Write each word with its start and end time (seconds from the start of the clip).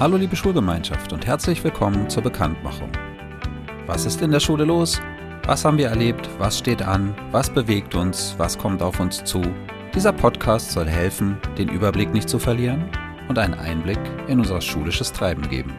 Hallo 0.00 0.16
liebe 0.16 0.34
Schulgemeinschaft 0.34 1.12
und 1.12 1.26
herzlich 1.26 1.62
willkommen 1.62 2.08
zur 2.08 2.22
Bekanntmachung. 2.22 2.90
Was 3.86 4.06
ist 4.06 4.22
in 4.22 4.30
der 4.30 4.40
Schule 4.40 4.64
los? 4.64 4.98
Was 5.44 5.66
haben 5.66 5.76
wir 5.76 5.88
erlebt? 5.88 6.26
Was 6.38 6.58
steht 6.58 6.80
an? 6.80 7.14
Was 7.32 7.50
bewegt 7.50 7.94
uns? 7.94 8.34
Was 8.38 8.56
kommt 8.56 8.80
auf 8.80 8.98
uns 8.98 9.22
zu? 9.24 9.42
Dieser 9.94 10.14
Podcast 10.14 10.70
soll 10.70 10.86
helfen, 10.86 11.36
den 11.58 11.68
Überblick 11.68 12.14
nicht 12.14 12.30
zu 12.30 12.38
verlieren 12.38 12.88
und 13.28 13.38
einen 13.38 13.52
Einblick 13.52 14.00
in 14.26 14.38
unser 14.38 14.62
schulisches 14.62 15.12
Treiben 15.12 15.46
geben. 15.50 15.74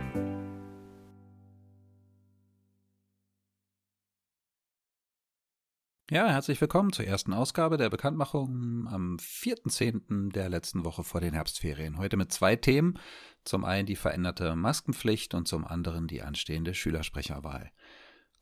Ja, 6.11 6.27
herzlich 6.27 6.59
willkommen 6.59 6.91
zur 6.91 7.05
ersten 7.05 7.31
Ausgabe 7.31 7.77
der 7.77 7.89
Bekanntmachung 7.89 8.85
am 8.89 9.15
4.10. 9.15 10.33
der 10.33 10.49
letzten 10.49 10.83
Woche 10.83 11.05
vor 11.05 11.21
den 11.21 11.33
Herbstferien. 11.33 11.97
Heute 11.97 12.17
mit 12.17 12.33
zwei 12.33 12.57
Themen. 12.57 12.99
Zum 13.45 13.63
einen 13.63 13.85
die 13.85 13.95
veränderte 13.95 14.57
Maskenpflicht 14.57 15.33
und 15.33 15.47
zum 15.47 15.63
anderen 15.63 16.09
die 16.09 16.21
anstehende 16.21 16.73
Schülersprecherwahl. 16.73 17.71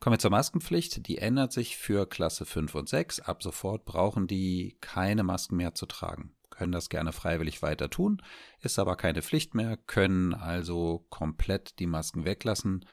Kommen 0.00 0.14
wir 0.14 0.18
zur 0.18 0.32
Maskenpflicht. 0.32 1.06
Die 1.06 1.18
ändert 1.18 1.52
sich 1.52 1.76
für 1.76 2.08
Klasse 2.08 2.44
5 2.44 2.74
und 2.74 2.88
6. 2.88 3.20
Ab 3.20 3.40
sofort 3.40 3.84
brauchen 3.84 4.26
die 4.26 4.76
keine 4.80 5.22
Masken 5.22 5.54
mehr 5.54 5.72
zu 5.72 5.86
tragen. 5.86 6.32
Können 6.50 6.72
das 6.72 6.88
gerne 6.88 7.12
freiwillig 7.12 7.62
weiter 7.62 7.88
tun, 7.88 8.20
ist 8.58 8.80
aber 8.80 8.96
keine 8.96 9.22
Pflicht 9.22 9.54
mehr, 9.54 9.76
können 9.76 10.34
also 10.34 11.06
komplett 11.08 11.78
die 11.78 11.86
Masken 11.86 12.24
weglassen 12.24 12.84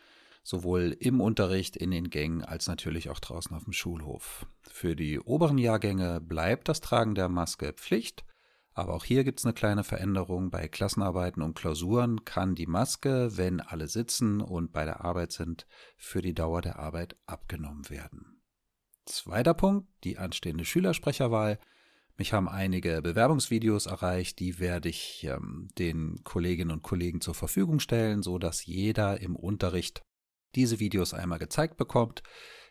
sowohl 0.48 0.96
im 0.98 1.20
Unterricht, 1.20 1.76
in 1.76 1.92
den 1.92 2.10
Gängen 2.10 2.42
als 2.42 2.68
natürlich 2.68 3.10
auch 3.10 3.20
draußen 3.20 3.54
auf 3.54 3.66
dem 3.66 3.74
Schulhof. 3.74 4.46
Für 4.62 4.96
die 4.96 5.20
oberen 5.20 5.58
Jahrgänge 5.58 6.22
bleibt 6.22 6.70
das 6.70 6.80
Tragen 6.80 7.16
der 7.16 7.28
Maske 7.28 7.73
Pflicht, 7.73 8.23
aber 8.72 8.94
auch 8.94 9.04
hier 9.04 9.26
gibt 9.26 9.40
es 9.40 9.46
eine 9.46 9.54
kleine 9.54 9.84
Veränderung. 9.84 10.50
Bei 10.50 10.70
Klassenarbeiten 10.70 11.42
und 11.42 11.56
Klausuren 11.56 12.23
kann 12.23 12.56
die 12.56 12.66
Maske, 12.66 13.36
wenn 13.36 13.60
alle 13.60 13.90
sitzen 13.90 14.40
und 14.40 14.72
bei 14.72 14.86
der 14.86 15.04
Arbeit 15.04 15.34
sind, 15.34 15.68
für 15.98 16.22
die 16.22 16.34
Dauer 16.34 16.61
der 16.61 16.80
Arbeit 16.80 17.17
abgenommen 17.26 17.89
werden. 17.89 18.42
Zweiter 19.04 19.54
Punkt, 19.54 19.89
die 20.06 20.17
anstehende 20.17 20.64
Schülersprecherwahl. 20.64 21.59
Mich 22.16 22.32
haben 22.32 22.48
einige 22.48 23.02
Bewerbungsvideos 23.02 23.86
erreicht, 23.86 24.39
die 24.39 24.59
werde 24.59 24.88
ich 24.88 25.26
ähm, 25.26 25.67
den 25.78 26.23
Kolleginnen 26.23 26.72
und 26.72 26.84
Kollegen 26.84 27.20
zur 27.20 27.36
Verfügung 27.36 27.82
stellen, 27.82 28.23
so 28.23 28.39
dass 28.39 28.66
jeder 28.66 29.20
im 29.20 29.36
Unterricht 29.36 30.06
diese 30.58 30.81
Videos 30.81 31.13
einmal 31.13 31.39
gezeigt 31.39 31.77
bekommt. 31.77 32.23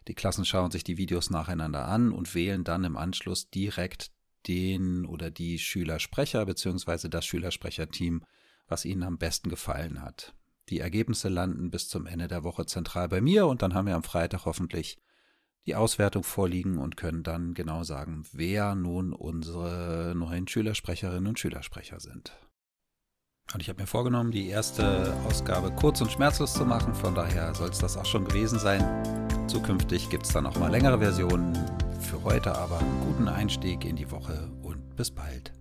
Die 0.08 0.14
Klassen 0.14 0.44
schauen 0.44 0.70
sich 0.70 0.84
die 0.84 0.98
Videos 0.98 1.30
nacheinander 1.30 1.88
an 1.88 2.12
und 2.12 2.34
wählen 2.34 2.64
dann 2.64 2.84
im 2.84 2.96
Anschluss 2.96 3.48
direkt 3.48 4.10
den 4.46 5.06
oder 5.06 5.30
die 5.30 5.58
Schülersprecher 5.58 6.44
bzw. 6.44 7.08
das 7.08 7.24
Schülersprecherteam, 7.24 8.22
was 8.68 8.84
ihnen 8.84 9.02
am 9.02 9.18
besten 9.18 9.48
gefallen 9.48 10.02
hat. 10.02 10.34
Die 10.68 10.80
Ergebnisse 10.80 11.28
landen 11.28 11.70
bis 11.70 11.88
zum 11.88 12.06
Ende 12.06 12.28
der 12.28 12.44
Woche 12.44 12.66
zentral 12.66 13.08
bei 13.08 13.20
mir 13.20 13.46
und 13.46 13.62
dann 13.62 13.74
haben 13.74 13.86
wir 13.86 13.94
am 13.94 14.02
Freitag 14.02 14.44
hoffentlich 14.44 14.98
die 15.64 15.74
Auswertung 15.74 16.22
vorliegen 16.22 16.78
und 16.78 16.96
können 16.96 17.22
dann 17.22 17.54
genau 17.54 17.82
sagen, 17.82 18.24
wer 18.32 18.74
nun 18.74 19.12
unsere 19.12 20.14
neuen 20.16 20.46
Schülersprecherinnen 20.46 21.26
und 21.26 21.38
Schülersprecher 21.38 21.98
sind. 21.98 22.36
Und 23.54 23.62
ich 23.62 23.68
habe 23.68 23.80
mir 23.80 23.86
vorgenommen, 23.86 24.32
die 24.32 24.48
erste 24.48 25.14
Ausgabe 25.26 25.70
kurz 25.70 26.00
und 26.00 26.10
schmerzlos 26.10 26.52
zu 26.52 26.64
machen. 26.64 26.94
Von 26.94 27.14
daher 27.14 27.54
soll 27.54 27.70
es 27.70 27.78
das 27.78 27.96
auch 27.96 28.04
schon 28.04 28.24
gewesen 28.24 28.58
sein. 28.58 28.84
Zukünftig 29.46 30.10
gibt 30.10 30.26
es 30.26 30.32
dann 30.32 30.46
auch 30.46 30.56
mal 30.58 30.70
längere 30.70 30.98
Versionen. 30.98 31.54
Für 32.00 32.22
heute 32.24 32.56
aber 32.56 32.78
einen 32.78 33.00
guten 33.06 33.28
Einstieg 33.28 33.84
in 33.84 33.96
die 33.96 34.10
Woche 34.10 34.50
und 34.62 34.96
bis 34.96 35.10
bald. 35.10 35.52